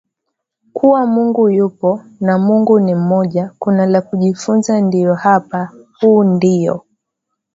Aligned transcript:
kuwa 0.73 1.05
Mungu 1.07 1.49
yupo 1.49 2.01
na 2.21 2.37
Mungu 2.37 2.79
ni 2.79 2.95
mmoja 2.95 3.51
Kuna 3.59 3.85
la 3.85 4.01
kujifunza 4.01 4.81
pia 4.91 5.15
hapa 5.15 5.71
Huu 5.99 6.23
ndio 6.23 6.85